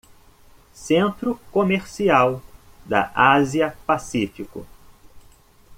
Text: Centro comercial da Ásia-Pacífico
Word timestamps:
Centro 0.73 1.39
comercial 1.51 2.41
da 2.87 3.11
Ásia-Pacífico 3.13 4.65